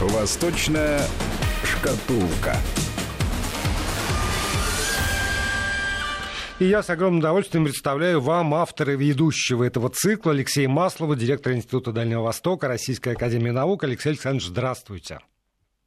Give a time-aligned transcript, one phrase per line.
[0.00, 1.00] Восточная
[1.64, 2.56] шкатулка.
[6.60, 11.90] И я с огромным удовольствием представляю вам автора ведущего этого цикла Алексея Маслова, директор Института
[11.90, 13.82] Дальнего Востока Российской Академии Наук.
[13.84, 15.18] Алексей Александрович, здравствуйте.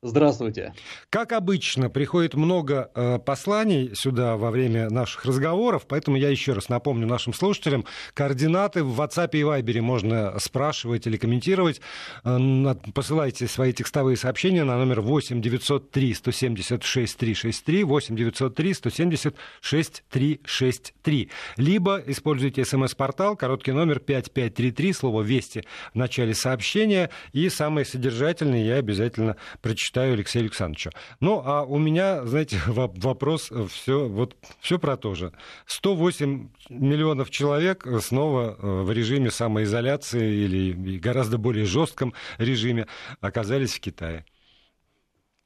[0.04, 0.74] Здравствуйте.
[1.12, 6.70] Как обычно, приходит много э, посланий сюда во время наших разговоров, поэтому я еще раз
[6.70, 7.86] напомню нашим слушателям,
[8.16, 11.82] координаты в WhatsApp и Viber можно спрашивать или комментировать.
[12.24, 21.30] Э, посылайте свои текстовые сообщения на номер 8 903 176 363, 8 903 176 363.
[21.58, 25.64] Либо используйте смс-портал, короткий номер 5533, слово «Вести»
[25.94, 30.92] в начале сообщения, и самое содержательное я обязательно прочитаю читаю Алексею Александровичу.
[31.20, 35.34] Ну, а у меня, знаете, вопрос все, вот, все про то же.
[35.66, 42.88] 108 миллионов человек снова э, в режиме самоизоляции или гораздо более жестком режиме
[43.20, 44.24] оказались в Китае.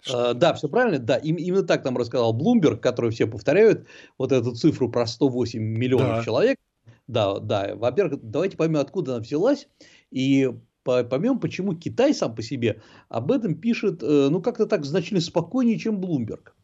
[0.08, 3.88] Да, все правильно, да, Им, именно так нам рассказал Блумберг, который все повторяют,
[4.20, 6.24] вот эту цифру про 108 миллионов да.
[6.24, 6.60] человек.
[7.08, 9.68] Да, да, во-первых, давайте поймем, откуда она взялась,
[10.12, 10.52] и
[10.86, 15.80] поймем, почему Китай сам по себе об этом пишет, э, ну, как-то так значительно спокойнее,
[15.80, 16.55] чем Блумберг.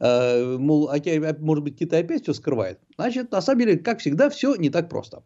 [0.00, 0.90] Э, мол,
[1.38, 2.80] может быть, Китай опять все скрывает.
[2.96, 5.24] Значит, на самом деле, как всегда, все не так просто.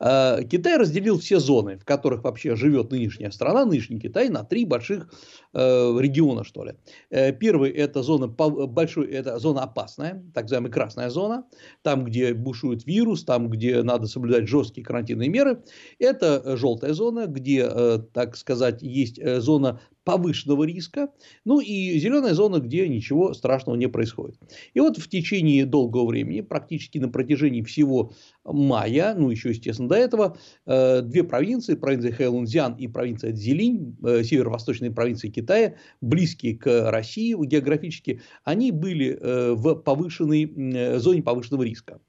[0.00, 4.64] Э, Китай разделил все зоны, в которых вообще живет нынешняя страна, нынешний Китай, на три
[4.64, 5.12] больших
[5.54, 6.74] э, региона, что ли.
[7.10, 11.44] Первый– это зона большой, это зона опасная, так называемая красная зона,
[11.82, 15.62] там, где бушует вирус, там, где надо соблюдать жесткие карантинные меры.
[15.98, 17.68] Это желтая зона, где,
[18.12, 21.08] так сказать, есть зона повышенного риска,
[21.44, 24.38] ну и зеленая зона, где ничего страшного не происходит.
[24.72, 28.12] И вот в течение долгого времени, практически на протяжении всего
[28.44, 34.22] мая, ну еще естественно до этого, э, две провинции, провинция Хэйлунцзян и провинция Цзилинь, э,
[34.22, 42.00] северо-восточные провинции Китая, близкие к России географически, они были э, в повышенной зоне повышенного риска.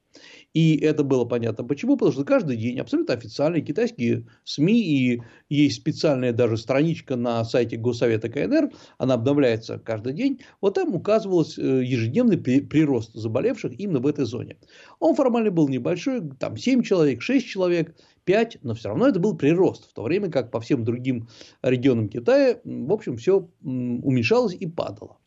[0.58, 5.76] И это было понятно почему, потому что каждый день абсолютно официальные китайские СМИ и есть
[5.76, 11.62] специальная даже страничка на сайте Госсовета КНР, она обновляется каждый день, вот там указывалось э,
[11.62, 14.58] ежедневный прирост заболевших именно в этой зоне.
[15.00, 19.38] Он формально был небольшой, там 7 человек, 6 человек, 5, но все равно это был
[19.38, 21.28] прирост, в то время как по всем другим
[21.62, 25.20] регионам Китая, в общем, все уменьшалось и падало.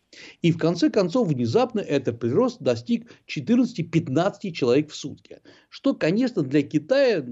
[0.42, 5.38] И в конце концов внезапно этот прирост достиг 14-15 человек в сутки.
[5.68, 7.24] Что, конечно, для Китая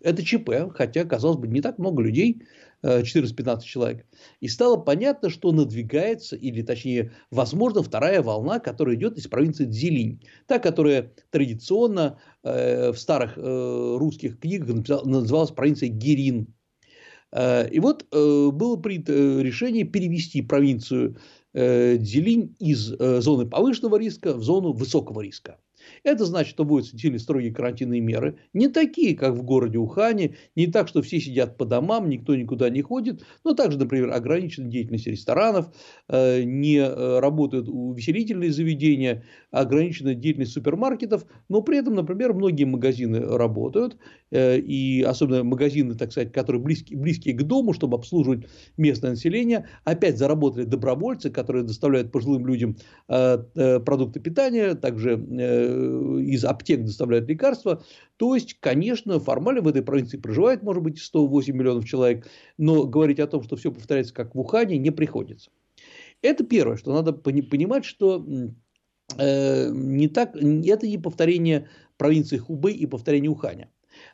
[0.00, 2.42] это ЧП, хотя, казалось бы, не так много людей,
[2.82, 4.06] 14-15 э, человек.
[4.40, 10.20] И стало понятно, что надвигается, или точнее, возможно, вторая волна, которая идет из провинции Дзилинь.
[10.46, 16.54] Та, которая традиционно э, в старых э, русских книгах называлась провинцией Гирин.
[17.30, 21.16] Э, и вот э, было принято решение перевести провинцию
[21.54, 25.58] Э, Дзилинь из э, зоны повышенного риска в зону высокого риска.
[26.04, 30.66] Это значит, что будут сильно строгие карантинные меры, не такие, как в городе Ухане, не
[30.66, 35.06] так, что все сидят по домам, никто никуда не ходит, но также, например, ограничена деятельность
[35.06, 35.72] ресторанов,
[36.08, 43.20] э, не э, работают увеселительные заведения, ограничена деятельность супермаркетов, но при этом, например, многие магазины
[43.20, 43.96] работают,
[44.32, 48.46] э, и особенно магазины, так сказать, которые близкие, близкие к дому, чтобы обслуживать
[48.76, 52.76] местное население, опять заработали добровольцы, которые доставляют пожилым людям
[53.06, 55.16] продукты питания, также
[56.18, 57.82] из аптек доставляют лекарства.
[58.16, 62.26] То есть, конечно, формально в этой провинции проживает, может быть, 108 миллионов человек,
[62.58, 65.50] но говорить о том, что все повторяется как в Ухане, не приходится.
[66.22, 68.24] Это первое, что надо понимать, что
[69.18, 73.68] э, не так, это не повторение провинции Хубэй и повторение Уханя.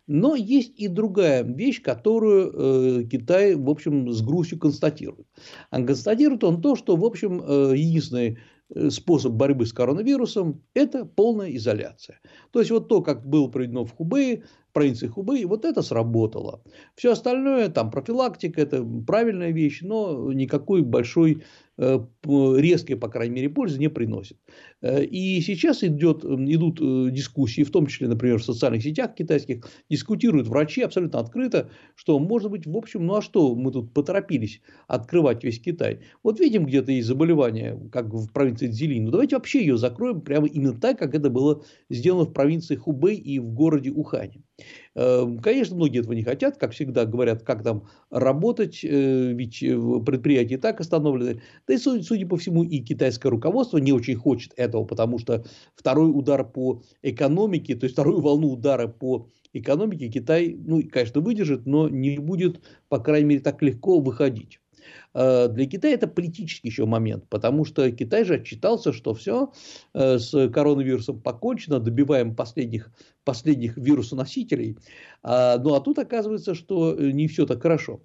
[0.07, 5.27] Но есть и другая вещь, которую э, Китай, в общем, с грустью констатирует.
[5.71, 8.39] А констатирует он то, что, в общем, э, единственный
[8.91, 12.21] способ борьбы с коронавирусом– это полная изоляция.
[12.53, 16.63] То есть, вот то, как было проведено в Хубее, в провинции Хубэй, вот это сработало.
[16.95, 21.43] Все остальное, там профилактика, это правильная вещь, но никакой большой
[21.81, 24.37] Э, резкой, по крайней мере, пользы не приносит.
[24.81, 29.67] Э, и сейчас идет, идут э, дискуссии, в том числе, например, в социальных сетях китайских,
[29.91, 34.61] дискутируют врачи абсолютно открыто, что, может быть, в общем, ну а что мы тут поторопились
[34.87, 36.01] открывать весь Китай.
[36.23, 40.47] Вот видим, где-то есть заболевание, как в провинции Цзилинь, ну давайте вообще ее закроем прямо
[40.47, 44.43] именно так, как это было сделано в провинции Хубэй и в городе Ухане.
[44.95, 49.77] Эм, конечно, многие этого не хотят, как всегда говорят, как там работать, э, ведь э,
[50.05, 51.41] предприятия так остановлены.
[51.69, 55.45] Да и, судя по всему, и китайское руководство не очень хочет этого, потому что
[55.75, 61.67] второй удар по экономике, то есть вторую волну удара по экономике Китай, ну, конечно, выдержит,
[61.67, 64.61] но не будет, по крайней мере, так легко выходить.
[65.15, 69.53] Э, для Китая это политический еще момент, потому что Китай же отчитался, что все,
[69.95, 72.93] э, с коронавирусом покончено, добиваем последних,
[73.25, 74.77] последних вирусоносителей.
[75.23, 78.01] А, ну а тут оказывается, что не все так хорошо.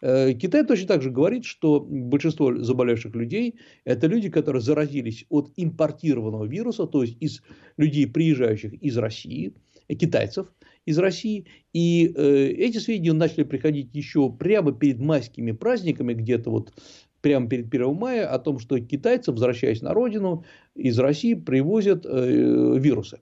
[0.00, 6.44] Китай точно так же говорит, что большинство заболевших людей– это люди, которые заразились от импортированного
[6.44, 7.42] вируса, то есть из
[7.78, 9.54] людей, приезжающих из России,
[9.88, 10.48] китайцев–
[10.86, 11.46] из России.
[11.74, 16.72] И э, эти сведения начали приходить еще прямо перед майскими праздниками, где-то вот
[17.20, 20.44] прямо перед 1 мая, о том, что китайцы, возвращаясь на родину,
[20.74, 23.18] из России привозят э, вирусы.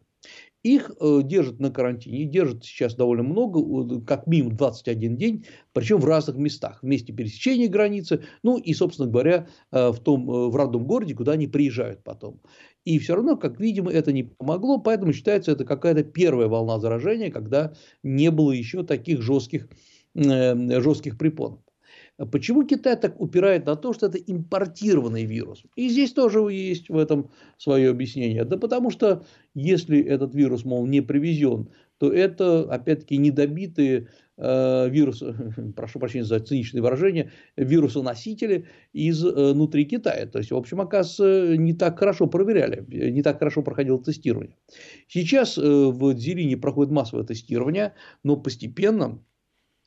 [0.65, 6.07] Их э, держат на карантине, держат сейчас довольно много, как минимум 21 день, причем в
[6.07, 10.57] разных местах, в месте пересечения границы, ну и, собственно говоря, э, в том, э, в
[10.57, 12.41] родном городе, куда они приезжают потом.
[12.85, 17.31] И все равно, как видимо, это не помогло, поэтому считается это какая-то первая волна заражения,
[17.31, 19.69] когда не было еще таких жестких,
[20.15, 21.61] жестких препонов.
[22.31, 25.65] Почему Китай так упирает на то, что это импортированный вирус?
[25.75, 28.45] И здесь тоже есть в этом свое объяснение.
[28.45, 35.35] Да потому что если этот вирус, мол, не привезен, то это, опять-таки, недобитые э, вирусы,
[35.77, 40.27] прошу прощения за циничное выражение, вирусоносители из э, Китая.
[40.27, 44.57] То есть, в общем, оказывается, не так хорошо проверяли, не так хорошо проходило тестирование.
[45.09, 49.21] Сейчас э, в Дзелине проходит массовое тестирование, но постепенно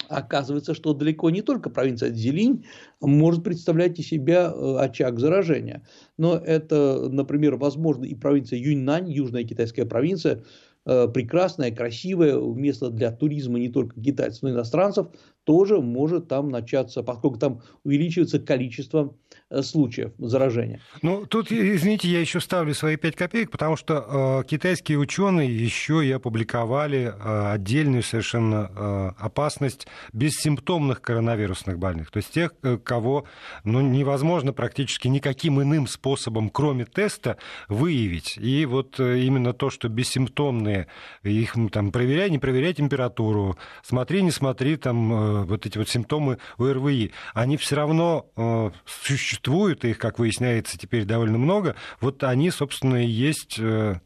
[0.09, 2.65] Оказывается, что далеко не только провинция Дзилинь
[3.01, 5.85] может представлять из себя очаг заражения.
[6.17, 10.43] Но это, например, возможно и провинция Юньнань, южная китайская провинция,
[10.87, 15.07] прекрасное, красивое место для туризма не только китайцев, но и иностранцев,
[15.47, 19.15] тоже может там начаться, поскольку там увеличивается количество
[19.49, 20.81] э, случаев заражения.
[21.01, 26.05] Ну, тут, извините, я еще ставлю свои 5 копеек, потому что э, китайские ученые еще
[26.05, 33.23] и опубликовали э, отдельную совершенно э, опасность бессимптомных коронавирусных больных, то есть тех, э, кого
[33.63, 37.37] ну, невозможно практически никаким иным способом, кроме теста,
[37.69, 38.37] выявить.
[38.37, 40.87] И вот э, именно то, что бессимптомные.
[41.23, 46.37] Их там проверяй, не проверяй температуру, смотри, не смотри, там э, вот эти вот симптомы
[46.57, 47.11] ОРВИ.
[47.33, 51.75] Они все равно э, существуют, их, как выясняется, теперь довольно много.
[52.01, 53.99] Вот они, собственно, и есть э,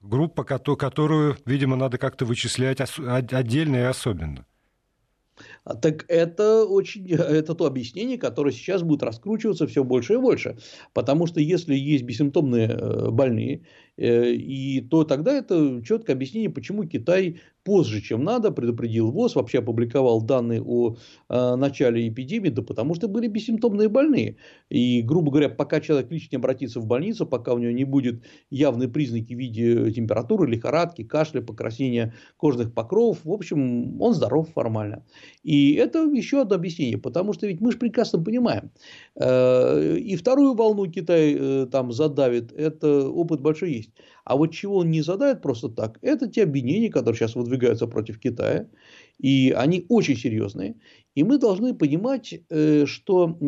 [0.00, 4.46] группа, которую, видимо, надо как-то вычислять отдельно и особенно.
[5.64, 10.58] А так это очень, это то объяснение, которое сейчас будет раскручиваться все больше и больше.
[10.92, 13.62] Потому что если есть бессимптомные больные,
[13.96, 19.60] Э, и то тогда это четкое объяснение, почему Китай позже, чем надо, предупредил ВОЗ, вообще
[19.60, 20.96] опубликовал данные о
[21.28, 24.36] э, начале эпидемии, да потому что были бессимптомные больные.
[24.68, 28.88] И, грубо говоря, пока человек лично обратится в больницу, пока у него не будет явные
[28.88, 35.06] признаки в виде температуры, лихорадки, кашля, покраснения кожных покровов, в общем, он здоров формально.
[35.42, 38.70] И это еще одно объяснение, потому что ведь мы же прекрасно понимаем,
[39.16, 43.90] э, и вторую волну Китай э, там задавит, это опыт большой есть.
[44.24, 48.18] А вот чего он не задает просто так, это те обвинения, которые сейчас выдвигаются против
[48.18, 48.68] Китая.
[49.20, 50.74] И они очень серьезные.
[51.14, 53.38] И мы должны понимать, э, что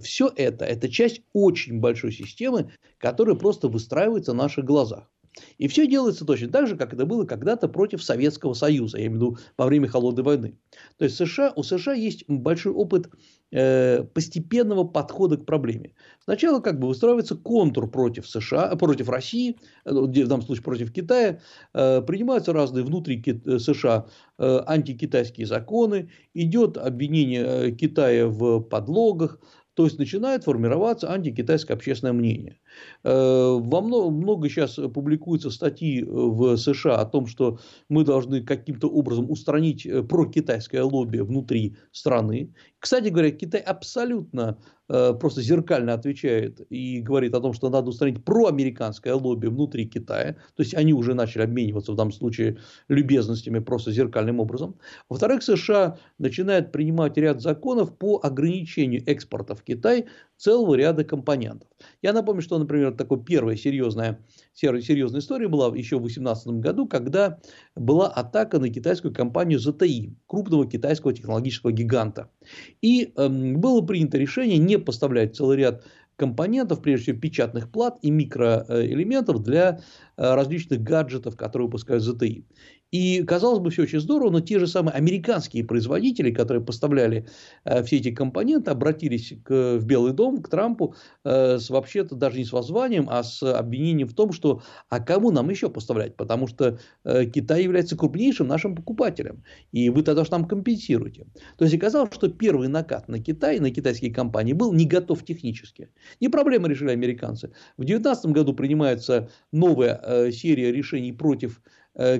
[0.00, 5.10] все это, это часть очень большой системы, которая просто выстраивается на наших глазах.
[5.58, 9.12] И все делается точно так же, как это было когда-то против Советского Союза, я имею
[9.12, 10.58] в виду во время Холодной войны.
[10.98, 13.10] То есть США, у США есть большой опыт
[13.52, 15.94] э, постепенного подхода к проблеме.
[16.24, 21.40] Сначала как бы выстраивается контур против США, против России, э, в данном случае против Китая,
[21.74, 23.22] э, принимаются разные внутри
[23.58, 24.06] США
[24.38, 29.40] антикитайские законы, идет обвинение Китая в подлогах,
[29.76, 32.58] то есть начинает формироваться антикитайское общественное мнение.
[33.04, 38.88] Э, во много, много сейчас публикуются статьи в США о том, что мы должны каким-то
[38.88, 42.54] образом устранить э, прокитайское лобби внутри страны.
[42.78, 48.24] Кстати говоря, Китай абсолютно Э, просто зеркально отвечает и говорит о том, что надо устранить
[48.24, 50.34] проамериканское лобби внутри Китая.
[50.54, 54.78] То есть они уже начали обмениваться в данном случае любезностями просто зеркальным образом.
[55.08, 60.06] Во-вторых, США начинает принимать ряд законов по ограничению экспорта в Китай
[60.36, 61.68] целого ряда компонентов.
[62.02, 64.24] Я напомню, что, например, такой первая серьезная,
[64.54, 67.38] серьезная история была еще в 2018 году, когда
[67.74, 72.30] была атака на китайскую компанию ZTE, крупного китайского технологического гиганта.
[72.82, 75.84] И э, было принято решение не поставлять целый ряд
[76.16, 79.80] компонентов, прежде всего печатных плат и микроэлементов для
[80.16, 82.44] э, различных гаджетов, которые выпускают ZTE.
[82.92, 87.26] И, казалось бы, все очень здорово, но те же самые американские производители, которые поставляли
[87.64, 92.38] э, все эти компоненты, обратились к, в Белый дом, к Трампу, э, с вообще-то даже
[92.38, 96.16] не с воззванием, а с обвинением в том, что а кому нам еще поставлять?
[96.16, 101.26] Потому что э, Китай является крупнейшим нашим покупателем, и вы тогда же нам компенсируете.
[101.58, 105.88] То есть, оказалось, что первый накат на Китай, на китайские компании был не готов технически.
[106.20, 107.48] Не проблема решили американцы.
[107.76, 111.60] В 2019 году принимается новая э, серия решений против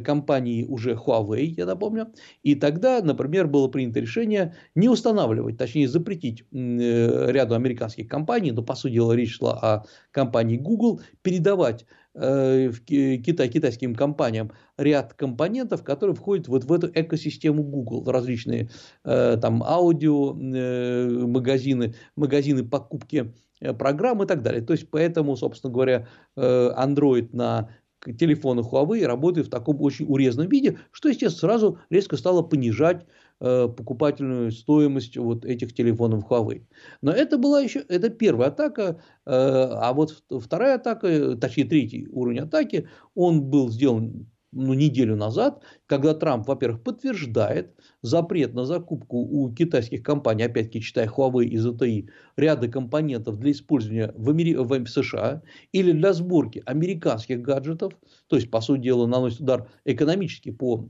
[0.04, 2.12] компании уже Huawei, я напомню.
[2.42, 8.62] И тогда, например, было принято решение не устанавливать, точнее запретить э, ряду американских компаний, но
[8.62, 15.12] по сути дела речь шла о компании Google, передавать э, в Китай, китайским компаниям ряд
[15.12, 18.10] компонентов, которые входят вот в эту экосистему Google.
[18.10, 18.70] Различные
[19.02, 23.34] там аудио магазины, магазины покупки
[23.78, 24.62] программ и так далее.
[24.62, 27.70] То есть, поэтому, собственно говоря, Android на
[28.12, 33.06] телефоны Huawei работают в таком очень урезанном виде, что, естественно, сразу резко стало понижать
[33.40, 36.62] э, покупательную стоимость вот этих телефонов Huawei.
[37.02, 42.40] Но это была еще, это первая атака, э, а вот вторая атака, точнее третий уровень
[42.40, 49.52] атаки, он был сделан ну, неделю назад, когда Трамп, во-первых, подтверждает запрет на закупку у
[49.52, 54.54] китайских компаний, опять-таки читая Huawei и ZTE, ряда компонентов для использования в, Амери...
[54.54, 57.92] в США или для сборки американских гаджетов,
[58.28, 60.88] то есть, по сути дела, наносит удар экономически по,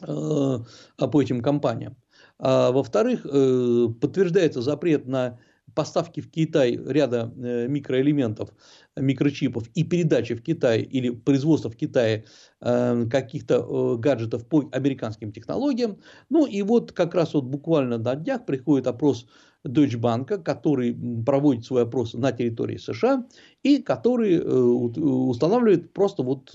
[0.00, 1.96] э, по этим компаниям.
[2.38, 5.38] А, во-вторых, э, подтверждается запрет на
[5.74, 8.50] поставки в Китай ряда э, микроэлементов,
[8.96, 12.24] микрочипов и передачи в Китай или производства в Китае
[12.60, 15.98] э, каких-то э, гаджетов по американским технологиям.
[16.30, 19.26] Ну и вот как раз вот буквально на днях приходит опрос
[19.66, 23.26] Deutsche Bank, который проводит свой опрос на территории США
[23.62, 26.50] и который устанавливает просто вот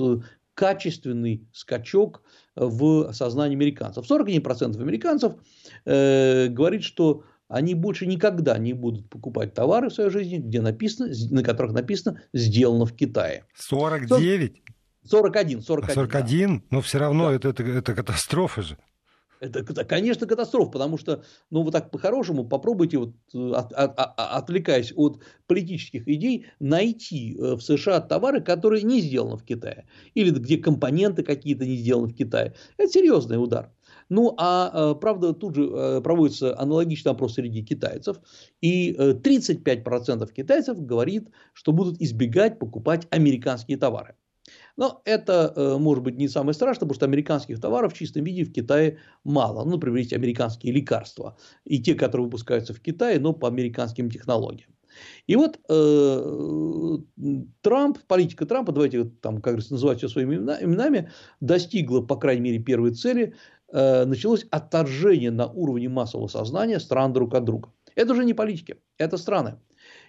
[0.58, 2.24] качественный скачок
[2.56, 4.10] в сознании американцев.
[4.10, 5.34] 41% американцев
[5.86, 11.14] э, говорит, что они больше никогда не будут покупать товары в своей жизни, где написано,
[11.32, 13.46] на которых написано «сделано в Китае».
[13.56, 14.62] 49?
[15.06, 15.96] 41, 41.
[15.96, 16.58] 41?
[16.58, 16.64] Да.
[16.70, 17.36] Но все равно да.
[17.36, 18.78] это, это, это катастрофа же.
[19.40, 24.92] Это, конечно, катастрофа, потому что, ну, вот так по-хорошему попробуйте, вот, от, от, от, отвлекаясь
[24.96, 29.86] от политических идей, найти э, в США товары, которые не сделаны в Китае.
[30.16, 32.56] Или где компоненты какие-то не сделаны в Китае.
[32.78, 33.72] Это серьезный удар.
[34.10, 38.18] Ну, а э, правда, тут же э, проводится аналогичный опрос среди китайцев,
[38.62, 44.16] и 35% э, китайцев говорит, что будут избегать покупать американские товары.
[44.78, 48.54] Но это может быть не самое страшное, потому что американских товаров в чистом виде в
[48.54, 49.66] Китае мало.
[49.66, 51.36] Ну, например, есть американские лекарства.
[51.66, 54.70] И те, которые выпускаются в Китае, но по американским технологиям.
[55.28, 56.98] И вот э,
[57.62, 62.60] Трамп, политика Трампа, давайте там, как говорится, называть все своими именами, достигла, по крайней мере,
[62.60, 63.36] первой цели
[63.72, 67.72] Э, началось отторжение на уровне массового сознания стран друг от друга.
[67.96, 69.58] Это уже не политики, это страны.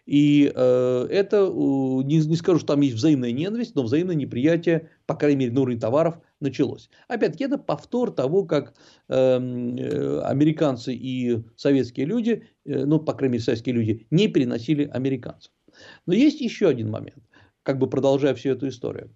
[0.06, 5.14] И э, это, не, не скажу, что там есть взаимная ненависть, но взаимное неприятие, по
[5.14, 6.88] крайней мере, на уровне товаров началось.
[7.08, 8.74] Опять-таки, это повтор того, как
[9.08, 14.84] эм, э, американцы и советские люди, э, ну, по крайней мере, советские люди, не переносили
[14.86, 15.52] американцев.
[16.06, 17.22] Но есть еще один момент,
[17.62, 19.14] как бы продолжая всю эту историю.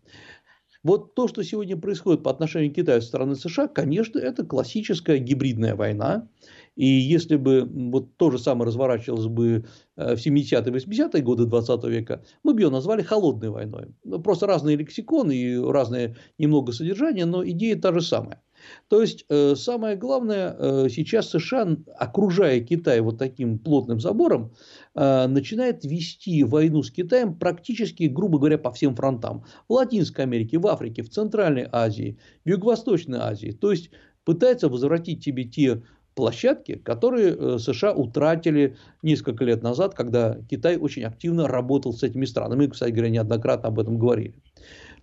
[0.82, 5.18] Вот то, что сегодня происходит по отношению к Китаю со стороны США, конечно, это классическая
[5.18, 6.28] гибридная война.
[6.74, 9.64] И если бы вот то же самое разворачивалось бы
[9.96, 13.94] э, в 70-е 80-е годы 20 века, мы бы ее назвали холодной войной.
[14.04, 18.42] Ну, просто разные лексиконы и разное немного содержание, но идея та же самая.
[18.88, 24.52] То есть, э, самое главное, э, сейчас США, окружая Китай вот таким плотным забором,
[24.94, 29.44] э, начинает вести войну с Китаем практически, грубо говоря, по всем фронтам.
[29.68, 33.50] В Латинской Америке, в Африке, в Центральной Азии, в Юго-Восточной Азии.
[33.50, 33.90] То есть,
[34.24, 35.82] пытается возвратить тебе те
[36.14, 42.66] площадки, которые США утратили несколько лет назад, когда Китай очень активно работал с этими странами.
[42.66, 44.34] Мы, кстати говоря, неоднократно об этом говорили.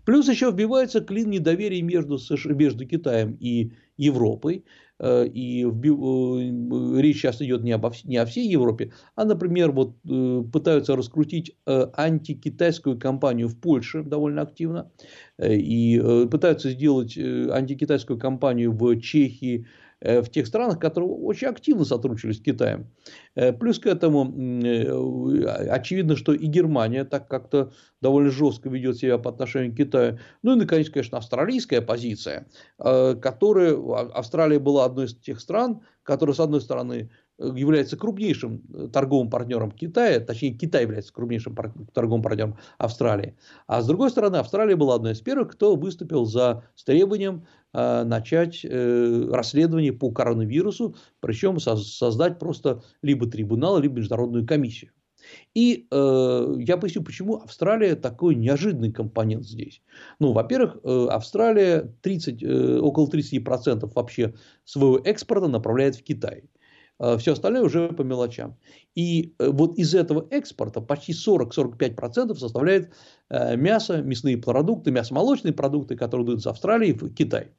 [0.06, 4.66] Плюс еще вбивается клин недоверия между, между Китаем и Европой.
[5.00, 9.96] Э, и э, речь сейчас идет не, обо, не о всей Европе, а, например, вот,
[10.10, 14.92] э, пытаются раскрутить антикитайскую кампанию в Польше довольно активно.
[15.42, 19.66] И пытаются сделать антикитайскую кампанию в Чехии, Э,
[20.02, 22.88] в тех странах, которые очень активно сотрудничали с Китаем.
[23.36, 29.18] Э, плюс к этому э, очевидно, что и Германия так как-то довольно жестко ведет себя
[29.18, 30.20] по отношению к Китаю.
[30.42, 33.78] Ну и, наконец, конечно, австралийская позиция, которая...
[34.14, 40.20] Австралия была одной из тех стран, которая, с одной стороны, является крупнейшим торговым партнером Китая,
[40.20, 41.56] точнее Китай является крупнейшим
[41.94, 43.36] торговым партнером Австралии.
[43.68, 48.04] А с другой стороны, Австралия была одной из первых, кто выступил за с требованием э,
[48.04, 54.92] начать э, расследование по коронавирусу, причем создать просто либо трибунал, либо международную комиссию.
[55.54, 59.82] И э, я поясню, почему Австралия такой неожиданный компонент здесь.
[60.20, 64.34] Ну, во-первых, э, Австралия 30, э, около 30% вообще
[64.66, 66.44] своего экспорта направляет в Китай.
[67.00, 68.58] Э, все остальное уже по мелочам.
[68.96, 72.94] И э, вот из этого экспорта почти 40-45% составляет
[73.30, 77.52] э, мясо, мясные продукты, мясомолочные продукты, которые идут из Австралии в Китай.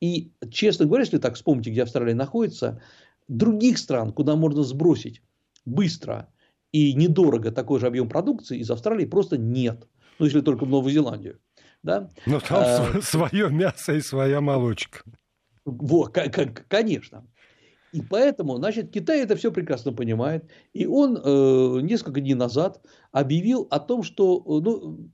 [0.00, 2.80] И, честно говоря, если так вспомните, где Австралия находится,
[3.28, 5.22] других стран, куда можно сбросить
[5.64, 6.28] быстро–
[6.72, 9.88] и недорого такой же объем продукции из Австралии просто нет.
[10.18, 11.38] Ну, если только в Новую Зеландию.
[11.82, 12.10] Да?
[12.26, 15.02] Но там а, свое мясо и своя молочка.
[15.64, 16.16] Вот,
[16.68, 17.26] конечно.
[17.92, 20.44] И поэтому, значит, Китай это все прекрасно понимает.
[20.72, 22.80] И он э, несколько дней назад
[23.10, 25.10] объявил о том, что э, ну,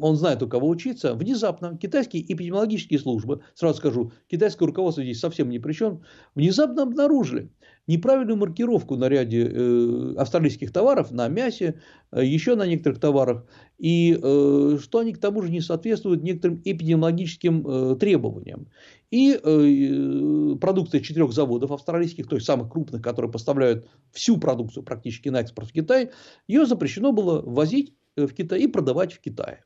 [0.00, 1.14] он знает, у кого учиться.
[1.14, 6.02] Внезапно китайские эпидемиологические службы, сразу скажу, китайское руководство здесь совсем ни при чем,
[6.36, 7.50] внезапно обнаружили,
[7.90, 11.80] неправильную маркировку на ряде э, австралийских товаров, на мясе,
[12.12, 13.44] э, еще на некоторых товарах,
[13.78, 18.68] и э, что они к тому же не соответствуют некоторым эпидемиологическим требованиям.
[19.10, 19.36] И
[20.60, 25.68] продукция четырех заводов австралийских, то есть самых крупных, которые поставляют всю продукцию практически на экспорт
[25.68, 26.10] в Китай,
[26.46, 29.64] ее запрещено было возить в Китай и продавать в Китае.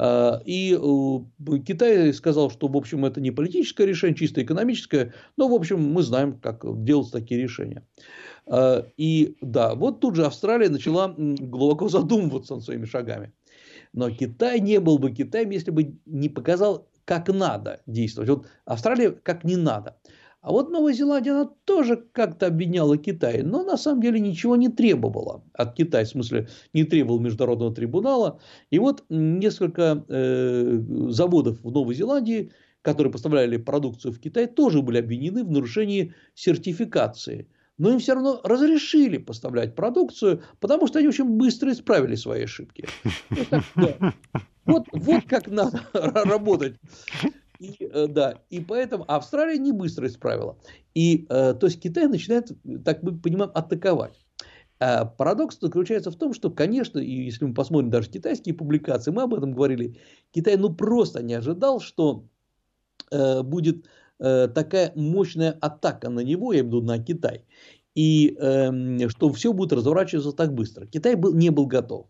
[0.00, 5.48] А, и э, Китай сказал, что, в общем, это не политическое решение, чисто экономическое, но,
[5.48, 7.84] в общем, мы знаем, как делать такие решения.
[8.46, 13.32] А, и да, вот тут же Австралия начала глубоко задумываться над своими шагами.
[13.92, 18.30] Но Китай не был бы Китаем, если бы не показал, как надо действовать.
[18.30, 19.98] Вот Австралия как не надо.
[20.40, 24.68] А вот Новая Зеландия, она тоже как-то обвиняла Китай, но на самом деле ничего не
[24.68, 28.40] требовала от Китая, в смысле не требовал международного трибунала.
[28.70, 32.52] И вот несколько э, заводов в Новой Зеландии,
[32.82, 37.48] которые поставляли продукцию в Китай, тоже были обвинены в нарушении сертификации.
[37.76, 42.86] Но им все равно разрешили поставлять продукцию, потому что они очень быстро исправили свои ошибки.
[44.64, 46.74] Вот, вот как надо работать
[47.58, 50.56] и, э, да, и поэтому Австралия не быстро исправила.
[50.94, 52.50] И, э, то есть Китай начинает,
[52.84, 54.24] так мы понимаем, атаковать.
[54.80, 59.22] А парадокс заключается в том, что, конечно, и если мы посмотрим даже китайские публикации, мы
[59.22, 59.98] об этом говорили,
[60.30, 62.24] Китай ну просто не ожидал, что
[63.10, 63.88] э, будет
[64.20, 67.44] э, такая мощная атака на него, я имею в виду на Китай,
[67.96, 70.86] и э, что все будет разворачиваться так быстро.
[70.86, 72.06] Китай был, не был готов.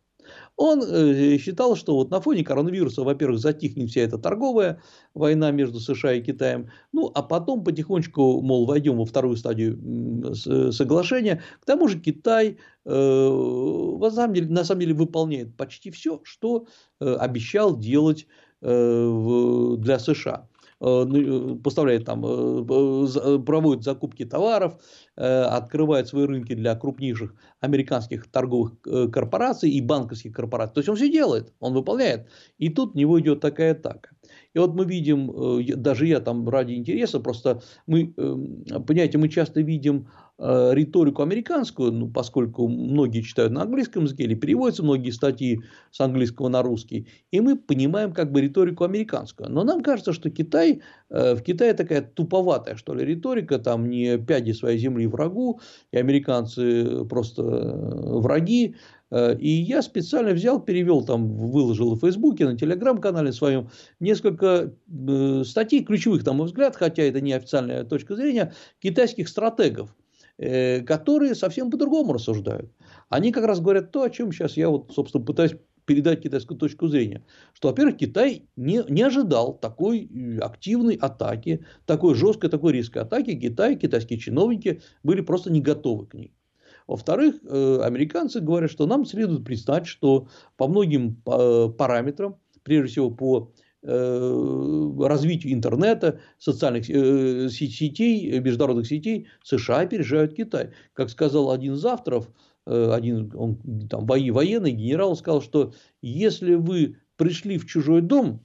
[0.58, 4.82] Он э, считал, что вот на фоне коронавируса, во-первых, затихнет вся эта торговая
[5.14, 11.42] война между США и Китаем, ну, а потом потихонечку, мол, войдем во вторую стадию соглашения.
[11.60, 16.66] К тому же Китай э, на, самом деле, на самом деле выполняет почти все, что
[17.00, 18.26] э, обещал делать
[18.60, 20.48] для США.
[20.80, 24.74] Э, ну, э, поставляет там, э, проводит закупки товаров,
[25.16, 28.80] открывает свои рынки для крупнейших американских торговых
[29.12, 30.74] корпораций и банковских корпораций.
[30.74, 32.28] То есть он все делает, он выполняет.
[32.58, 34.10] И тут у него идет такая атака.
[34.54, 35.32] И вот мы видим,
[35.82, 40.06] даже я там ради интереса, просто мы, понимаете, мы часто видим
[40.38, 46.48] риторику американскую, ну, поскольку многие читают на английском языке или переводятся многие статьи с английского
[46.48, 49.50] на русский, и мы понимаем как бы риторику американскую.
[49.50, 54.16] Но нам кажется, что Китай, э, в Китае такая туповатая, что ли, риторика, там не
[54.16, 58.76] пяди своей земли врагу, и американцы просто э, враги,
[59.10, 63.70] и я специально взял, перевел, там, выложил в Фейсбуке, на Телеграм-канале своем
[64.00, 64.74] несколько
[65.44, 70.07] статей, ключевых, на мой взгляд, хотя это не официальная точка зрения, китайских стратегов, Э,
[70.38, 72.70] которые совсем по-другому рассуждают.
[73.08, 75.56] Они как раз говорят то, о чем сейчас я вот, собственно, пытаюсь
[75.88, 77.24] передать китайскую точку зрения.
[77.54, 83.34] Что, во-первых, Китай не, не ожидал такой э, активной атаки, такой жесткой, такой резкой атаки.
[83.34, 86.34] Китай, китайские чиновники были просто не готовы к ней.
[86.86, 93.50] Во-вторых, э, американцы говорят, что нам следует признать, что по многим параметрам, прежде всего по
[93.50, 100.72] Э, развитию интернета, социальных э, сетей, международных сетей США опережают Китай.
[100.94, 102.28] Как сказал один из авторов,
[102.66, 108.44] э, один он, там, военный генерал, сказал, что если вы пришли в чужой дом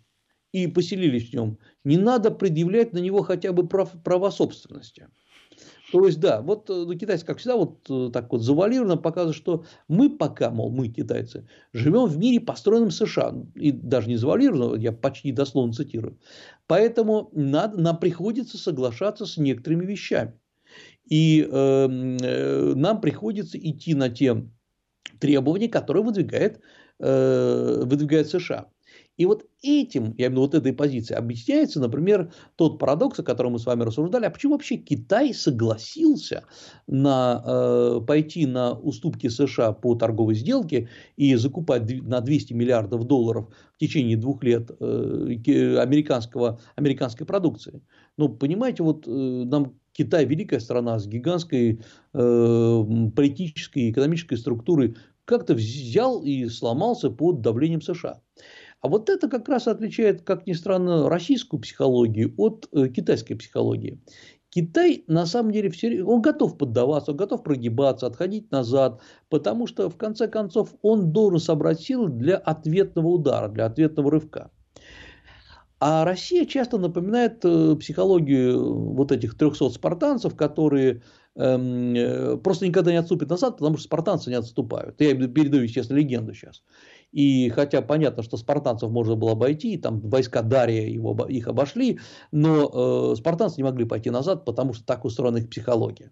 [0.51, 5.07] и поселились в нем, не надо предъявлять на него хотя бы прав, права собственности.
[5.93, 9.63] То есть, да, вот ну, китайцы, как всегда, вот э, так вот завуалированно показывают, что
[9.87, 13.35] мы пока, мол, мы, китайцы, живем в мире, построенном США.
[13.53, 16.17] И даже не завуалированно, я почти дословно цитирую.
[16.65, 20.33] Поэтому надо, нам приходится соглашаться с некоторыми вещами.
[21.05, 24.49] И эм, э, нам приходится идти на те
[25.19, 26.59] требования, которые выдвигает,
[26.97, 28.65] э, выдвигает США.
[29.17, 33.23] И вот этим, я имею в виду вот этой позиции, объясняется, например, тот парадокс, о
[33.23, 36.45] котором мы с вами рассуждали, а почему вообще Китай согласился
[36.87, 43.49] на, э, пойти на уступки США по торговой сделке и закупать на 200 миллиардов долларов
[43.75, 47.81] в течение двух лет э, американского, американской продукции.
[48.17, 51.81] Ну, понимаете, вот э, нам Китай великая страна с гигантской
[52.13, 52.83] э,
[53.15, 54.95] политической и экономической структурой
[55.25, 58.21] как-то взял и сломался под давлением США.
[58.83, 64.01] А вот это как раз отличает, как ни странно, российскую психологию от э, китайской психологии.
[64.49, 69.89] Китай на самом деле все, он готов поддаваться, он готов прогибаться, отходить назад, потому что
[69.89, 74.51] в конце концов он должен собрать силы для ответного удара, для ответного рывка.
[75.79, 81.03] А Россия часто напоминает э, психологию вот этих 300 спартанцев, которые
[81.35, 84.99] эм, э, просто никогда не отступят назад, потому что спартанцы не отступают.
[84.99, 86.63] Я передаю, естественно, легенду сейчас.
[87.13, 91.99] И хотя понятно, что спартанцев можно было обойти, там войска Дария его, их обошли,
[92.31, 96.11] но э, спартанцы не могли пойти назад, потому что так устроена их психология.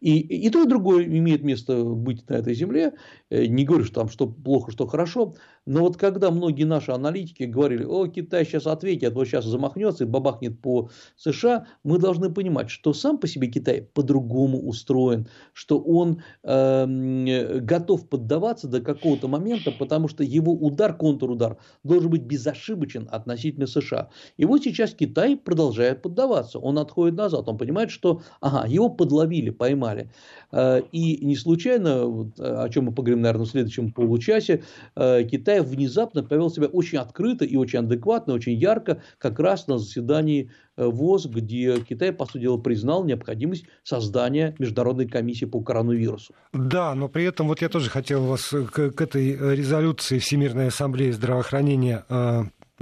[0.00, 2.94] И, и то, и другое имеет место быть на этой земле.
[3.28, 5.34] Э, не говорю, что там что плохо, что хорошо.
[5.66, 10.06] Но вот когда многие наши аналитики говорили, о, Китай сейчас ответит, вот сейчас замахнется и
[10.06, 16.22] бабахнет по США, мы должны понимать, что сам по себе Китай по-другому устроен, что он
[16.42, 23.66] э, готов поддаваться до какого-то момента, потому что его удар, контрудар должен быть безошибочен относительно
[23.66, 24.08] США.
[24.38, 26.58] И вот сейчас Китай продолжает поддаваться.
[26.58, 27.48] Он отходит назад.
[27.48, 30.10] Он понимает, что ага, его подловили, поймали.
[30.52, 32.02] Э, и не случайно,
[32.38, 34.62] о чем мы поговорим, наверное, в следующем получасе,
[34.96, 39.78] э, Китай внезапно повел себя очень открыто и очень адекватно, очень ярко, как раз на
[39.78, 46.34] заседании э, ВОЗ, где Китай, по сути дела, признал необходимость создания международной комиссии по коронавирусу.
[46.52, 51.10] Да, но при этом вот я тоже хотел вас к, к этой резолюции Всемирной ассамблеи
[51.10, 52.04] здравоохранения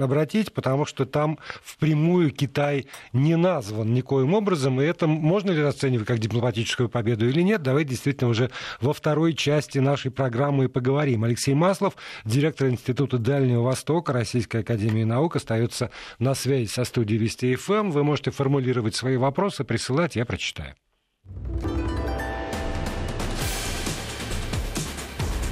[0.05, 6.07] обратить, потому что там впрямую Китай не назван никоим образом, и это можно ли расценивать
[6.07, 8.49] как дипломатическую победу или нет, давайте действительно уже
[8.81, 11.23] во второй части нашей программы и поговорим.
[11.23, 17.55] Алексей Маслов, директор Института Дальнего Востока Российской Академии Наук, остается на связи со студией Вести
[17.55, 17.91] ФМ.
[17.91, 20.75] Вы можете формулировать свои вопросы, присылать, я прочитаю.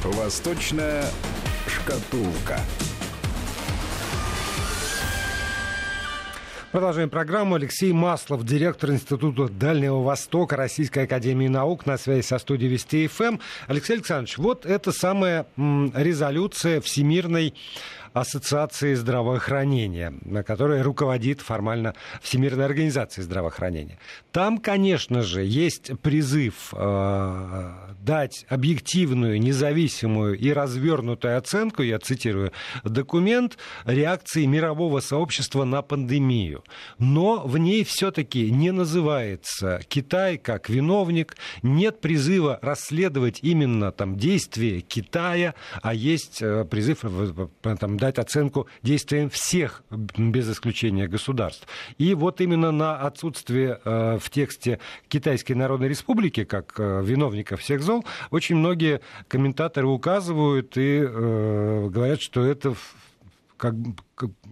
[0.03, 1.03] Восточная
[1.67, 2.60] шкатулка.
[6.78, 7.56] Продолжаем программу.
[7.56, 13.40] Алексей Маслов, директор Института Дальнего Востока Российской Академии Наук, на связи со студией Вести ФМ.
[13.66, 17.56] Алексей Александрович, вот это самая резолюция Всемирной
[18.13, 20.13] Ассоциации здравоохранения,
[20.46, 24.00] которая руководит формально Всемирной организацией здравоохранения.
[24.32, 32.52] Там, конечно же, есть призыв э, дать объективную, независимую и развернутую оценку, я цитирую
[32.84, 36.63] документ, реакции мирового сообщества на пандемию.
[37.00, 44.82] Но в ней все-таки не называется Китай как виновник, нет призыва расследовать именно там действия
[44.82, 51.67] Китая, а есть э, призыв э, там, дать оценку действиям всех, без исключения государств.
[51.98, 57.82] И вот именно на отсутствие э, в тексте Китайской Народной Республики, как э, виновника всех
[57.82, 62.76] зол, очень многие комментаторы указывают и э, говорят, что это
[63.58, 63.74] как,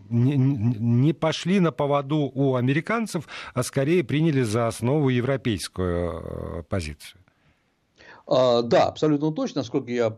[0.09, 7.21] не, не пошли на поводу у американцев, а скорее приняли за основу европейскую позицию.
[8.27, 9.61] А, да, абсолютно точно.
[9.61, 10.17] Насколько я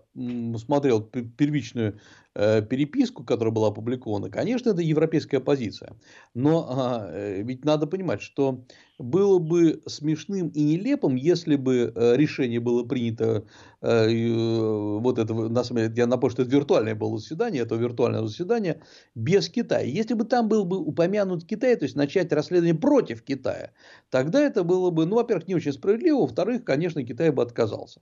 [0.57, 1.99] смотрел первичную
[2.39, 5.95] Э, переписку, которая была опубликована, конечно, это европейская позиция.
[6.35, 8.63] Но а, э, ведь надо понимать, что
[8.99, 13.43] было бы смешным и нелепым, если бы э, решение было принято,
[13.79, 18.81] вот это, на самом деле, я напомню, что это виртуальное было заседание, это виртуальное заседание
[19.13, 19.85] без Китая.
[19.85, 23.71] Если бы там был бы упомянут Китай, то есть начать расследование против Китая,
[24.09, 28.01] тогда это было бы, ну, во-первых, не очень справедливо, во-вторых, конечно, Китай бы отказался.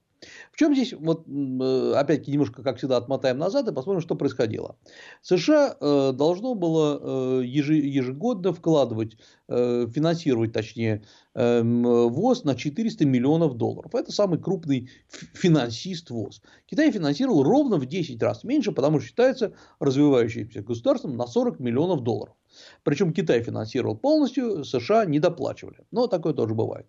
[0.53, 1.25] В чем здесь, вот,
[2.05, 4.77] опять-таки, немножко, как всегда, отмотаем назад и посмотрим, что происходило.
[5.21, 13.55] США э, должно было э, ежегодно вкладывать, э, финансировать, точнее, эм, ВОЗ на 400 миллионов
[13.55, 13.93] долларов.
[13.93, 14.89] Это самый крупный
[15.33, 16.41] финансист ВОЗ.
[16.65, 22.01] Китай финансировал ровно в 10 раз меньше, потому что считается развивающимся государством на 40 миллионов
[22.01, 22.35] долларов.
[22.83, 25.79] Причем Китай финансировал полностью, США не доплачивали.
[25.91, 26.87] Но такое тоже бывает.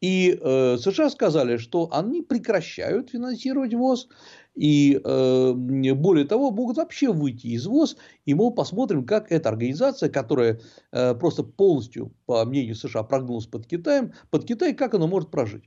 [0.00, 4.08] И э, США сказали, что они прекращают финансировать ВОЗ
[4.54, 10.10] И э, более того, могут вообще выйти из ВОЗ и, мол, посмотрим, как эта организация,
[10.10, 10.60] которая
[10.92, 15.64] э, просто полностью, по мнению США, прогнулась под Китаем, под Китай, как она может прожить.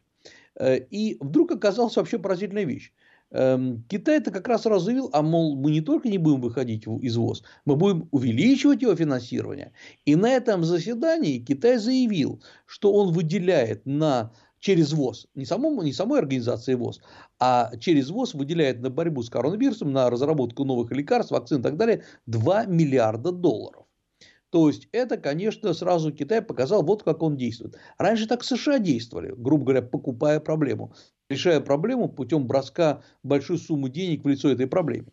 [0.60, 2.92] Э, и вдруг оказалась вообще поразительная вещь.
[3.32, 7.18] Эм, Китай это как раз разъявил, а мол, мы не только не будем выходить из
[7.18, 9.74] ВОЗ, мы будем увеличивать его финансирование.
[10.06, 14.32] И на этом заседании Китай заявил, что он выделяет на
[14.66, 17.00] через ВОЗ, не, самому, не самой организации ВОЗ,
[17.40, 21.78] а через ВОЗ выделяет на борьбу с коронавирусом, на разработку новых лекарств, вакцин и так
[21.78, 23.86] далее 2 миллиарда долларов.
[24.50, 27.76] То есть это, конечно, сразу Китай показал, вот как он действует.
[28.00, 30.96] Раньше так США действовали, грубо говоря, покупая проблему
[31.30, 35.08] решая проблему путем броска большой суммы денег в лицо этой проблеме.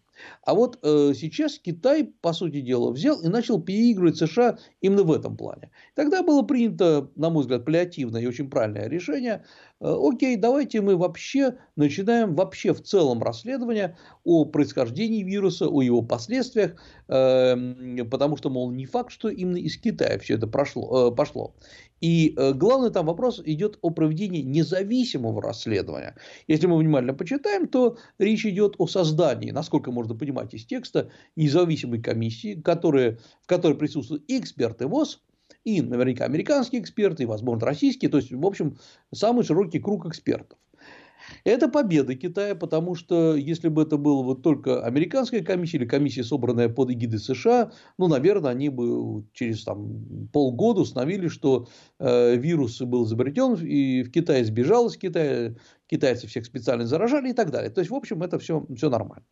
[0.45, 5.13] А вот э, сейчас Китай, по сути дела, взял и начал переигрывать США именно в
[5.13, 5.71] этом плане.
[5.95, 9.45] Тогда было принято, на мой взгляд, паллиативное и очень правильное решение.
[9.83, 16.03] Э, окей, давайте мы вообще начинаем вообще в целом расследование о происхождении вируса, о его
[16.03, 21.15] последствиях, э, потому что, мол, не факт, что именно из Китая все это прошло, э,
[21.15, 21.57] пошло.
[22.01, 26.15] И э, главный там вопрос идет о проведении независимого расследования.
[26.47, 32.01] Если мы внимательно почитаем, то речь идет о создании, насколько можно понимать из текста, независимой
[32.01, 35.21] комиссии, которая, в которой присутствуют эксперты ВОЗ,
[35.65, 38.77] и наверняка американские эксперты, и, возможно, российские, то есть, в общем,
[39.13, 40.59] самый широкий круг экспертов.
[41.45, 46.25] Это победа Китая, потому что если бы это была вот только американская комиссия или комиссия,
[46.25, 52.81] собранная под эгидой США, ну, наверное, они бы через там, полгода установили, что э, вирус
[52.81, 55.55] был изобретен и в Китае сбежал из Китая,
[55.87, 57.71] китайцы всех специально заражали и так далее.
[57.71, 59.25] То есть, в общем, это все, все нормально.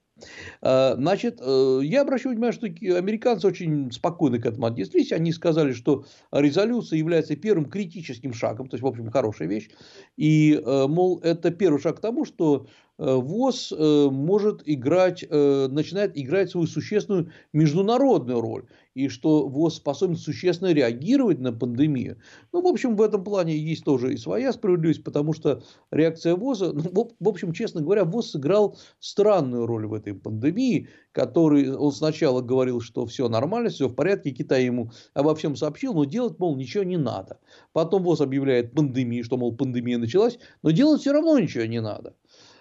[0.62, 5.12] Э, значит, э, я обращаю внимание, что американцы очень спокойно к этому отнеслись.
[5.12, 9.70] Они сказали, что резолюция является первым критическим шагом, то есть, в общем, хорошая вещь.
[10.16, 12.66] И, э, мол, это первый шаг к тому, что
[13.00, 18.66] ВОЗ э, может играть, э, начинает играть свою существенную международную роль.
[18.94, 22.18] И что ВОЗ способен существенно реагировать на пандемию.
[22.52, 26.72] Ну, в общем, в этом плане есть тоже и своя справедливость, потому что реакция ВОЗа,
[26.72, 32.42] ну, в общем, честно говоря, ВОЗ сыграл странную роль в этой пандемии, который он сначала
[32.42, 36.56] говорил, что все нормально, все в порядке, Китай ему обо всем сообщил, но делать, мол,
[36.56, 37.38] ничего не надо.
[37.72, 42.14] Потом ВОЗ объявляет пандемию, что, мол, пандемия началась, но делать все равно ничего не надо.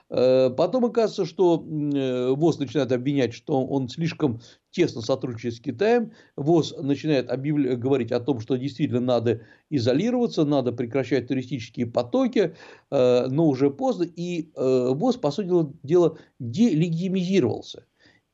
[0.10, 4.42] Э, потом оказывается, что э, ВОЗ начинает обвинять, что он слишком
[4.72, 6.12] тесно сотрудничает с Китаем.
[6.36, 12.56] ВОЗ начинает объявлять, говорить о том, что действительно надо изолироваться, надо прекращать туристические потоки,
[12.90, 14.04] э, но уже поздно.
[14.04, 17.86] И ВОЗ, по сути дела, делегитимизировался.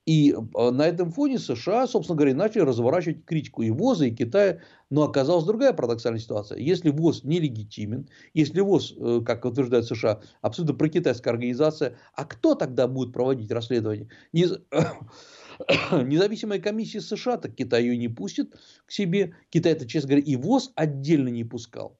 [0.05, 4.59] И э, на этом фоне США, собственно говоря, начали разворачивать критику и ВОЗа, и Китая.
[4.91, 6.59] Но оказалась другая парадоксальная ситуация.
[6.59, 12.87] Если ВОЗ нелегитимен, если ВОЗ, э, как утверждает США, абсолютно прокитайская организация, а кто тогда
[12.87, 14.07] будет проводить расследование?
[14.31, 18.53] Независимая комиссия США, так Китай ее не пустит
[18.85, 19.33] к себе.
[19.49, 21.97] Китай это, честно говоря, и ВОЗ отдельно не пускал.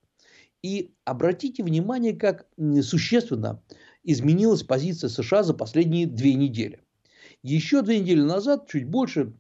[0.61, 2.45] И обратите внимание, как
[2.81, 3.63] существенно
[4.03, 6.84] изменилась позиция США за последние две недели.
[7.45, 9.33] Еще две недели назад, чуть больше,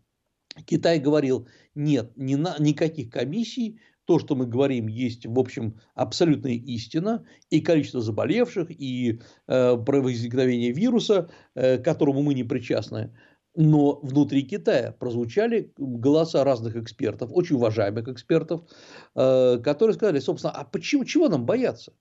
[0.65, 6.51] Китай говорил, нет, ни на, никаких комиссий, то, что мы говорим, есть, в общем, абсолютная
[6.51, 13.11] истина, и количество заболевших, и э, про возникновение вируса, э, которому мы не причастны.
[13.55, 18.69] Но внутри Китая прозвучали голоса разных экспертов, очень уважаемых экспертов,
[19.15, 21.91] э, которые сказали, собственно, а почему, чего нам бояться?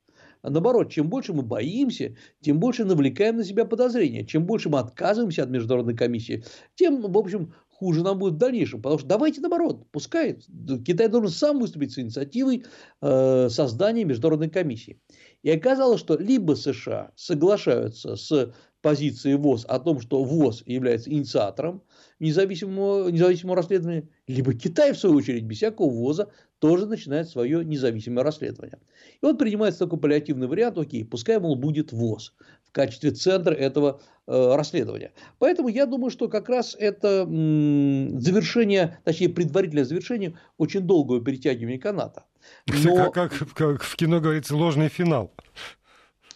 [0.45, 4.27] А наоборот, чем больше мы боимся, тем больше навлекаем на себя подозрения.
[4.27, 8.83] Чем больше мы отказываемся от международной комиссии, тем, в общем, хуже нам будет в дальнейшем.
[8.83, 10.39] Потому что давайте наоборот, пускай
[10.87, 12.67] Китай должен сам выступить с инициативой
[13.01, 15.01] э, создания международной комиссии.
[15.43, 18.55] И оказалось, что либо США соглашаются с
[18.85, 21.83] позицией ВОЗ о том, что ВОЗ является инициатором
[22.21, 28.23] независимого, независимого расследования, либо Китай, в свою очередь, без всякого ВОЗа, тоже начинает свое независимое
[28.23, 28.79] расследование.
[29.23, 34.03] И вот принимается такой паллиативный вариант, окей, пускай, мол, будет ВОЗ в качестве центра этого
[34.27, 35.13] э, расследования.
[35.39, 41.79] Поэтому я думаю, что как раз это м, завершение, точнее, предварительное завершение очень долгого перетягивания
[41.79, 42.25] каната.
[42.67, 43.11] Но...
[43.13, 45.33] Как, как, как в кино говорится, ложный финал.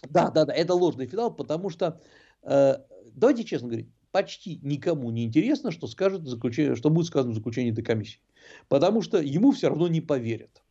[0.09, 1.99] Да, да, да, это ложный финал, потому что
[2.43, 7.71] давайте честно говорить, почти никому не интересно, что, скажет заключение, что будет сказано в заключении
[7.71, 8.21] этой комиссии.
[8.67, 10.63] Потому что ему все равно не поверят.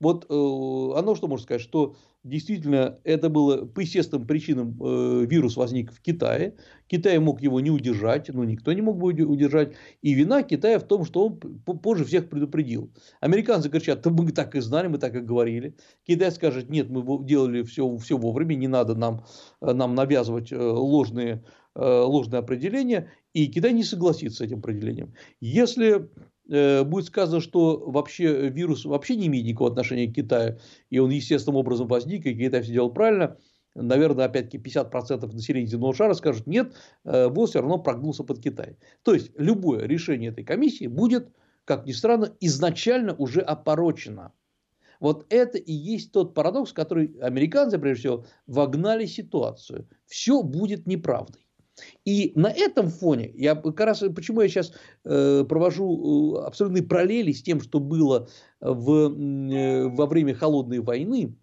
[0.00, 5.56] Вот э, оно что может сказать, что действительно это было по естественным причинам э, вирус
[5.56, 6.56] возник в Китае.
[6.86, 9.74] Китай мог его не удержать, но никто не мог бы удержать.
[10.00, 12.90] И вина Китая в том, что он позже всех предупредил.
[13.20, 15.76] Американцы кричат, мы так и знали, мы так и говорили.
[16.06, 19.24] Китай скажет, нет, мы делали все, все вовремя, не надо нам,
[19.60, 21.44] нам навязывать ложные
[21.76, 25.14] ложное определение, и Китай не согласится с этим определением.
[25.40, 26.10] Если
[26.50, 30.58] будет сказано, что вообще вирус вообще не имеет никакого отношения к Китаю,
[30.90, 33.36] и он естественным образом возник, и Китай все делал правильно,
[33.76, 38.76] наверное, опять-таки 50% населения земного шара скажут, нет, ВОЗ все равно прогнулся под Китай.
[39.04, 41.28] То есть, любое решение этой комиссии будет,
[41.64, 44.32] как ни странно, изначально уже опорочено.
[44.98, 49.88] Вот это и есть тот парадокс, который американцы, прежде всего, вогнали ситуацию.
[50.04, 51.46] Все будет неправдой.
[52.04, 54.72] И на этом фоне, я как раз почему я сейчас
[55.04, 58.28] э, провожу э, абсолютные параллели с тем, что было
[58.60, 61.34] в, э, во время холодной войны,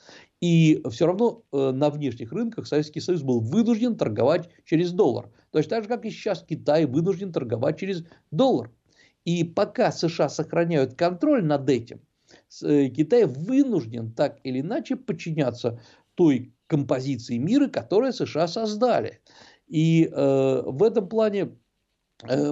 [0.42, 5.30] И все равно э, на внешних рынках Советский Союз был вынужден торговать через доллар.
[5.52, 8.72] Точно так же, как и сейчас Китай вынужден торговать через доллар.
[9.26, 12.00] И пока США сохраняют контроль над этим,
[12.64, 15.82] э, Китай вынужден так или иначе подчиняться
[16.16, 19.20] той композиции мира, которые США создали.
[19.68, 21.52] И э, в этом плане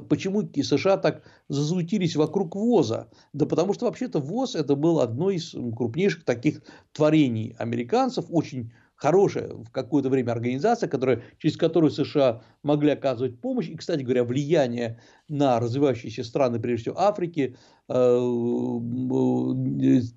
[0.10, 3.10] Почему США так зазутились вокруг ВОЗа?
[3.34, 6.62] Да потому что вообще-то ВОЗ это был одно из крупнейших таких
[6.94, 13.68] творений американцев, очень хорошая в какое-то время организация, которая, через которую США могли оказывать помощь.
[13.70, 15.00] И, кстати говоря, влияние
[15.30, 17.56] на развивающиеся страны, прежде всего Африки,
[17.90, 18.18] э,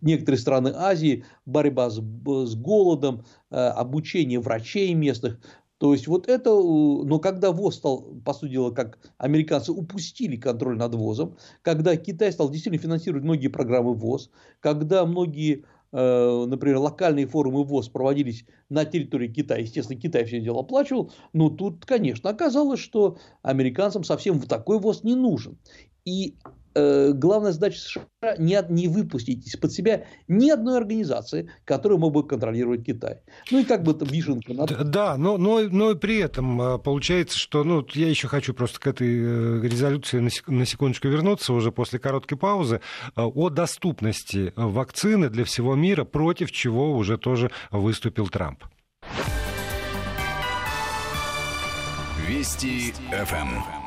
[0.00, 5.40] некоторые страны Азии, борьба с, с голодом, э, обучение врачей местных.
[5.80, 10.76] То есть вот это, но когда ВОЗ стал, по сути дела, как американцы упустили контроль
[10.76, 17.26] над ВОЗом, когда Китай стал действительно финансировать многие программы ВОЗ, когда многие Э, например, локальные
[17.26, 22.78] форумы ВОЗ проводились на территории Китая, естественно, Китай все дело оплачивал, но тут, конечно, оказалось,
[22.78, 25.58] что американцам совсем такой ВОЗ не нужен.
[26.04, 32.12] И Э, главная задача США не, не выпустить из-под себя ни одной организации, которая мог
[32.12, 33.20] бы контролировать Китай.
[33.50, 34.66] Ну и как бы там вишенка на...
[34.66, 38.86] Да, но, но, но при этом э, получается, что ну, я еще хочу просто к
[38.86, 42.80] этой э, резолюции на секундочку вернуться уже после короткой паузы
[43.16, 48.64] о доступности вакцины для всего мира, против чего уже тоже выступил Трамп.
[52.28, 53.79] Вести ФМ.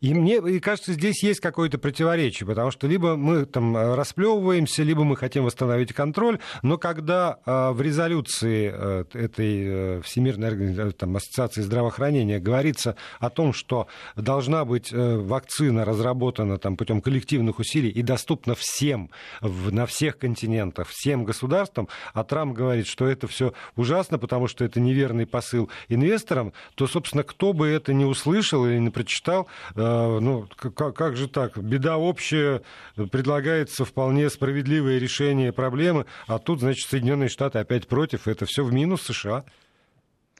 [0.00, 4.82] И мне и кажется, здесь есть какое-то противоречие, потому что либо мы там э, расплевываемся,
[4.82, 11.62] либо мы хотим восстановить контроль, но когда э, в резолюции э, этой Всемирной там, ассоциации
[11.62, 18.54] здравоохранения говорится о том, что должна быть вакцина разработана там, путем коллективных усилий и доступна
[18.54, 24.48] всем в, на всех континентах, всем государствам, а Трамп говорит, что это все ужасно, потому
[24.48, 29.48] что это неверный посыл инвесторам, то, собственно, кто бы это не услышал или не прочитал,
[29.74, 31.58] Э, ну, как, как же так?
[31.58, 32.62] Беда общая,
[32.94, 38.72] предлагается вполне справедливое решение проблемы, а тут, значит, Соединенные Штаты опять против, это все в
[38.72, 39.44] минус США.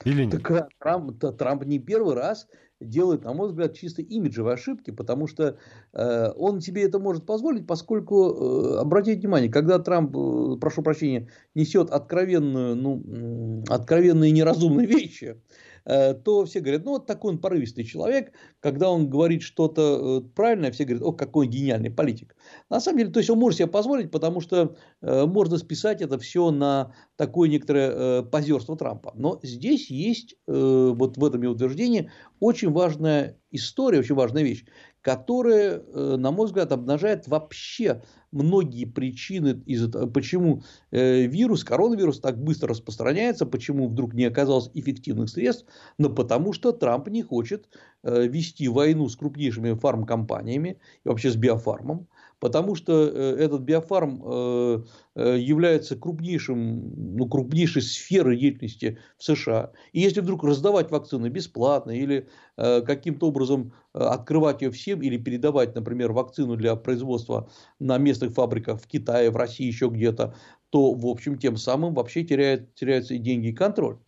[0.05, 0.43] Или нет?
[0.43, 2.49] Так, а Трамп, Трамп не первый раз
[2.81, 5.59] делает, на мой взгляд, чисто имиджевые ошибки, потому что
[5.93, 11.29] э, он себе это может позволить, поскольку, э, обратите внимание, когда Трамп, э, прошу прощения,
[11.55, 15.37] несет откровенную, ну, откровенные неразумные вещи,
[15.85, 20.71] то все говорят, ну вот такой он порывистый человек, когда он говорит что-то э, правильное,
[20.73, 22.37] все говорят, о, какой гениальный политик.
[22.69, 26.19] На самом деле, то есть он может себе позволить, потому что э, можно списать это
[26.19, 29.13] все на такое некоторое позерство Трампа.
[29.15, 34.65] Но здесь есть вот в этом его утверждении очень важная история, очень важная вещь.
[35.03, 39.63] Которая, э, на мой взгляд, обнажает вообще многие причины,
[40.13, 45.67] почему э, вирус, коронавирус так быстро распространяется, почему вдруг не оказалось эффективных средств,
[45.99, 47.69] но потому что Трамп не хочет
[48.03, 52.07] э, вести войну с крупнейшими фармкомпаниями и вообще с биофармом,
[52.41, 54.83] потому что э, этот биофарм э,
[55.15, 59.73] э, является крупнейшим, ну, крупнейшей сферой деятельности в США.
[59.93, 66.13] И если вдруг раздавать вакцины бесплатно или каким-то образом открывать ее всем или передавать, например,
[66.13, 70.35] вакцину для производства на местных фабриках в Китае, в России, еще где-то,
[70.71, 73.99] то, в общем, тем самым вообще теряет, теряются и деньги, и контроль.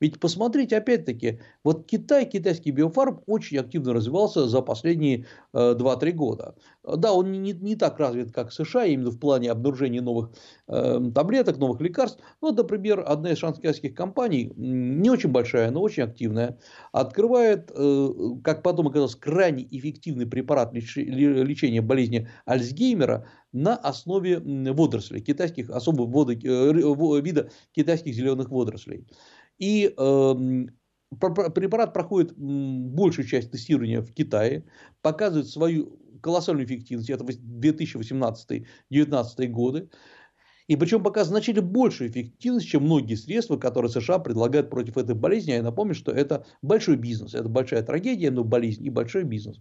[0.00, 6.54] Ведь посмотрите, опять-таки, вот Китай, китайский биофарм очень активно развивался за последние э, 2-3 года.
[6.84, 10.30] Да, он не, не так развит, как США, именно в плане обнаружения новых
[10.68, 12.20] э, таблеток, новых лекарств.
[12.40, 16.58] Но, например, одна из шанхайских компаний, не очень большая, но очень активная,
[16.92, 18.08] открывает, э,
[18.42, 26.32] как потом оказалось, крайне эффективный препарат лечения болезни Альцгеймера на основе водорослей, китайских, особо вода,
[26.32, 29.06] э, вида китайских зеленых водорослей.
[29.58, 30.34] И э,
[31.54, 34.64] препарат проходит большую часть тестирования в Китае,
[35.02, 39.90] показывает свою колоссальную эффективность, это 2018-2019 годы.
[40.66, 45.52] И причем показывает значительно большую эффективность, чем многие средства, которые США предлагают против этой болезни.
[45.52, 49.58] А я напомню, что это большой бизнес, это большая трагедия, но болезнь и большой бизнес.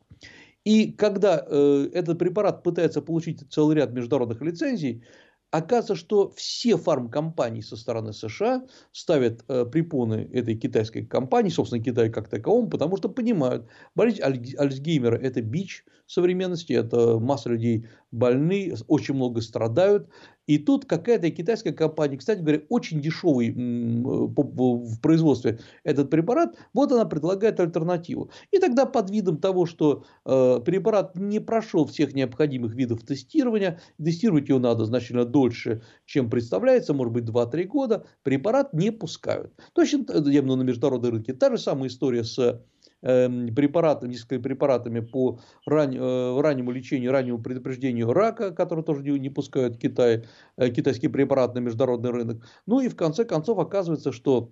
[0.66, 5.06] И когда э, этот препарат пытается получить целый ряд международных лицензий,
[5.52, 12.10] Оказывается, что все фармкомпании со стороны США ставят э, препоны этой китайской компании, собственно, Китай
[12.10, 19.14] как таковому, потому что понимают, болезнь Альцгеймера– это бич современности, это масса людей больны, очень
[19.14, 20.10] много страдают,
[20.48, 27.04] и тут какая-то китайская компания, кстати говоря, очень дешевый в производстве этот препарат, вот она
[27.04, 28.32] предлагает альтернативу.
[28.52, 34.48] И тогда под видом того, что э, препарат не прошел всех необходимых видов тестирования, тестировать
[34.48, 39.52] его надо значительно дольше, чем представляется, может быть 2-3 года, препарат не пускают.
[39.74, 42.64] Точно, я на международном рынке, та же самая история с
[43.02, 49.30] препаратами, несколькими препаратами по ран, э, раннему лечению, раннему предупреждению рака, которые тоже не, не
[49.30, 50.24] пускают Китай,
[50.58, 52.44] э, китайский препарат на международный рынок.
[52.66, 54.52] Ну и в конце концов оказывается, что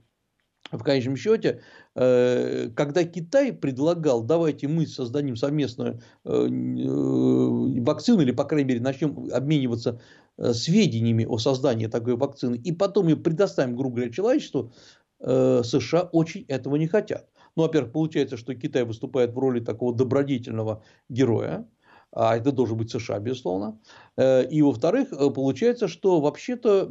[0.71, 1.61] в конечном счете,
[1.95, 9.99] э, когда Китай предлагал, давайте мы создадим совместную вакцину, или, по крайней мере, начнем обмениваться
[10.37, 14.73] сведениями о создании такой вакцины, и потом ее предоставим, грубо говоря, человечеству,
[15.19, 17.29] США очень этого не хотят.
[17.55, 21.67] Ну, во-первых, получается, что Китай выступает в роли такого добродетельного героя,
[22.11, 23.79] а это должен быть США, безусловно.
[24.17, 26.87] Э, и, во-вторых, э, получается, что вообще-то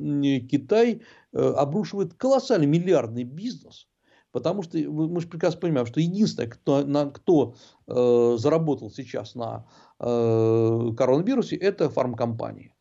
[0.50, 1.02] Китай
[1.32, 3.88] э, обрушивает колоссальный миллиардный бизнес,
[4.32, 7.56] потому что мы же прекрасно понимаем, что единственное, кто, на, кто
[7.86, 9.66] э, заработал сейчас на
[10.00, 12.74] э, коронавирусе, это фармкомпании.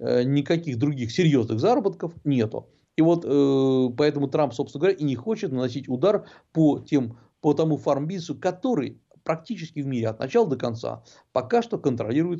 [0.00, 2.68] Э, никаких других серьезных заработков нету.
[2.96, 7.54] И вот э, поэтому Трамп, собственно говоря, и не хочет наносить удар по тем по
[7.54, 12.36] тому фармбизнесу, который практически в мире от начала до конца пока что контролируется